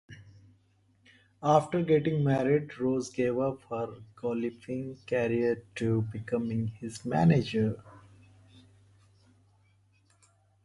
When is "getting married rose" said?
1.83-3.11